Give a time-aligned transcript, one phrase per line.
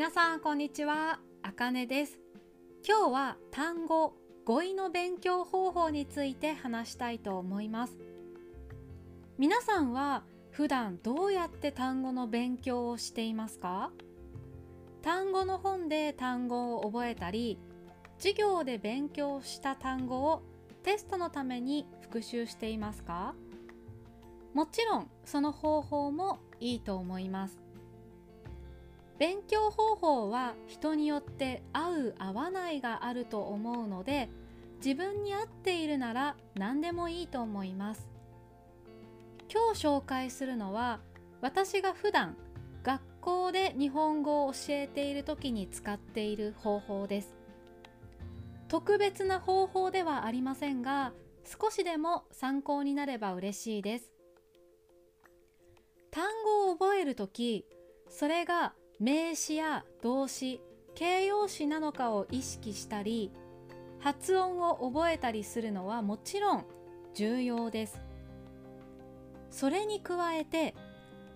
[0.00, 2.18] 皆さんこんにちは、あかねです。
[2.88, 4.14] 今日は単語、
[4.46, 7.98] 語彙の勉強方法について話したいと思います。
[9.36, 13.90] 皆さんは普段どうやって単語の勉強をしていますか？
[15.02, 17.58] 単語の本で単語を覚えたり、
[18.16, 20.42] 授業で勉強した単語を
[20.82, 23.34] テストのために復習していますか？
[24.54, 27.58] もちろんその方法もいいと思います。
[29.20, 34.30] 勉強方法は人によって合う合わないがあると思うので
[34.78, 38.08] 自分に合っているなら何でもいいと思います。
[39.52, 41.00] 今日紹介するのは
[41.42, 42.34] 私が普段
[42.82, 47.36] 学校で日本語を教えている時に使っている方法です。
[48.68, 51.12] 特別な方法ではありませんが
[51.44, 54.14] 少しでも参考になれば嬉しいです。
[56.10, 57.66] 単語を覚える時
[58.08, 60.60] それが名詞や動詞
[60.94, 63.32] 形容詞なのかを意識したり
[63.98, 66.64] 発音を覚えたりするのはもちろん
[67.14, 68.00] 重要です。
[69.50, 70.74] それに加えて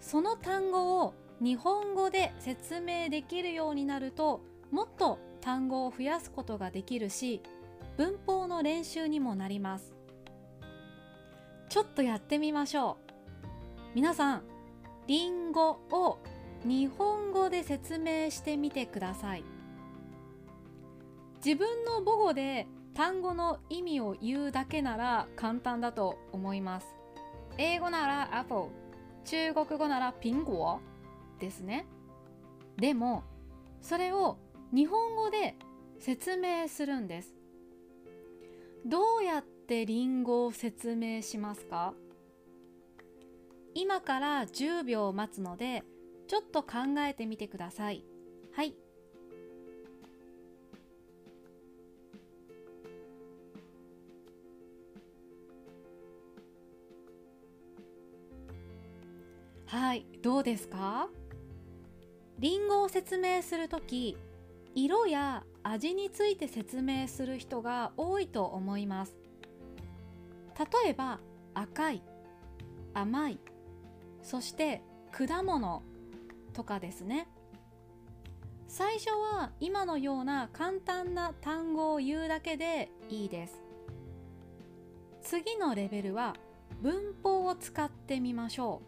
[0.00, 7.42] その単語を日本語で説明できるようになるともっと単語を増やすことができるし
[7.96, 9.92] 文法の練習にもなります。
[11.68, 13.12] ちょっとやってみましょう。
[13.94, 14.42] 皆さん
[15.06, 16.18] リンゴを
[16.64, 19.44] 日本語で説明してみてください。
[21.44, 26.86] 自分の母語で単語の意味を言うだけなら簡単だと思います。
[27.56, 28.66] 英語なら Apple
[29.24, 30.80] 中国語なら苹果
[31.38, 31.86] ですね。
[32.76, 33.24] でも
[33.80, 34.36] それを
[34.72, 35.56] 日本語で
[35.98, 37.34] 説明するんです。
[38.84, 41.94] どうやってリンゴを説明しますか？
[43.74, 45.84] 今から10秒待つので
[46.30, 48.04] ちょっと考えてみてください。
[48.52, 48.76] はい。
[59.66, 61.08] はい、どうですか？
[62.38, 64.16] リンゴを説明するとき、
[64.76, 69.16] 色や味について説明する人が多いと思います。
[70.56, 71.18] 例えば、
[71.54, 72.04] 赤い、
[72.94, 73.40] 甘い、
[74.22, 75.82] そして果物
[76.50, 77.28] とかですね。
[78.68, 83.62] 最初は今のような簡単な単語を言うだけでいいです。
[85.22, 86.34] 次のレベルは
[86.80, 88.80] 文法を使ってみましょ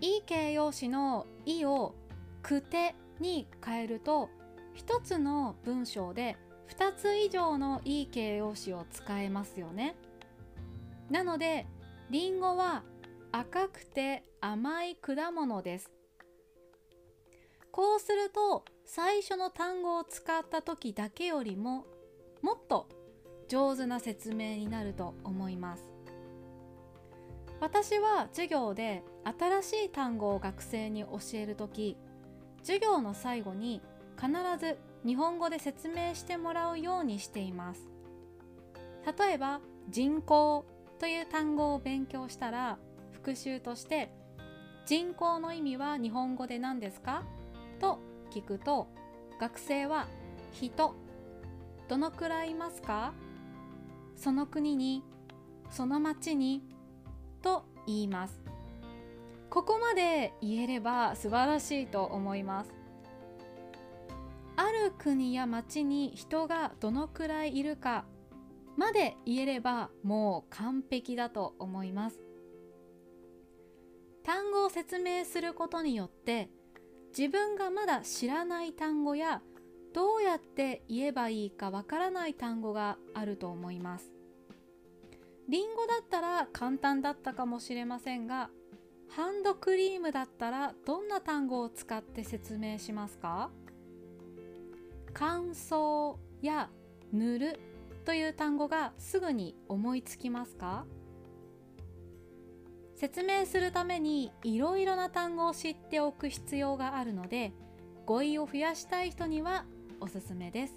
[0.00, 0.04] う。
[0.04, 1.94] いい形容詞の「い」を
[2.42, 4.28] 「くて」に変えると
[4.74, 6.36] 一つの文章で
[6.68, 9.96] 2つ以上のいい形容詞を使えますよね。
[11.10, 11.66] なので
[12.10, 12.82] りんごは
[13.32, 15.95] 赤くて甘い果物です。
[17.76, 21.84] こうすると最初の単語を使った時だけよりも
[22.40, 22.88] もっと
[23.48, 25.82] 上手な説明になると思います。
[27.60, 29.02] 私は授業で
[29.38, 31.98] 新しい単語を学生に教える時
[32.62, 33.82] 授業の最後に
[34.18, 37.90] 必ず日本語で説明してもらうようにしています。
[39.18, 39.60] 例えば
[39.90, 40.64] 人口
[40.98, 42.78] という単語を勉強したら
[43.12, 44.08] 復習として
[44.86, 47.22] 人口の意味は日本語で何ですか？
[47.76, 47.98] と
[48.30, 48.88] 聞くと
[49.40, 50.06] 学生は
[50.52, 50.94] 人
[51.88, 53.12] どのくらいいますか？
[54.16, 55.02] その国に
[55.70, 56.62] その町に
[57.42, 58.40] と言います。
[59.50, 62.72] ここまで言えれば素晴らしいと思います。
[64.56, 68.04] ある国や町に人がどのくらいいるか
[68.76, 72.18] まで言えればもう完璧だと思います。
[74.24, 76.50] 単語を説明することによって
[77.16, 79.40] 自分がまだ知らない単語や
[79.94, 84.12] どうやって言えばいいかわからない単語があると思います。
[85.48, 88.50] リンゴだったら簡単だったかもしれませんが
[89.08, 93.50] ハンドクリームだったらどんな単語を使って説明しますか？
[95.14, 96.68] 乾燥や
[97.12, 97.60] 塗る
[98.04, 100.84] という単語がすぐに思いつきますか？
[102.96, 107.52] 説明するためにいろいろな単語を知っておく必要があるので
[108.06, 109.66] 語彙を増やしたい人には
[110.00, 110.74] おすすめです。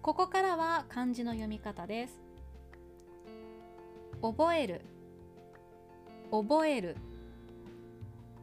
[0.00, 2.20] ここからは漢字の読み方です。
[4.22, 4.80] 覚える
[6.30, 6.96] 覚える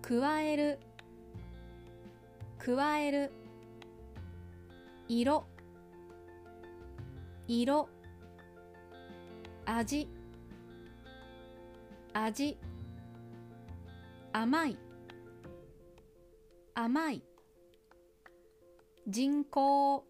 [0.01, 0.79] 加える
[2.59, 3.31] 加える
[5.07, 5.45] 色
[7.47, 7.89] 色
[9.65, 10.20] 味。
[12.13, 12.57] 味。
[14.33, 14.77] 甘い。
[16.73, 17.23] 甘い。
[19.07, 20.05] 人口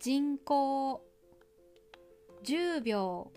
[0.00, 1.02] 人口
[2.42, 3.30] 10秒。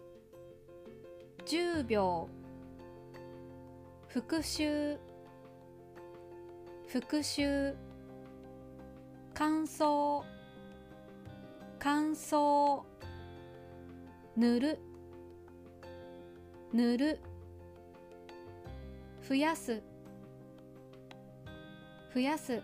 [1.46, 2.30] 10秒。
[4.08, 4.98] 復習。
[6.88, 7.76] 復習。
[9.34, 10.24] 乾燥。
[11.80, 12.84] 乾燥。
[14.36, 14.93] 塗る。
[16.74, 17.20] 塗る。
[19.28, 19.84] 増やす。
[22.14, 22.62] 増やす。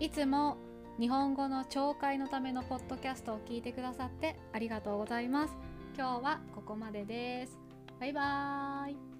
[0.00, 0.56] いつも
[0.98, 5.54] 日本語の聴解のためのポッドキャストを聞いてくださってありがとうございます。
[5.96, 7.58] 今日はここまでです。
[8.00, 9.13] バイバーイ。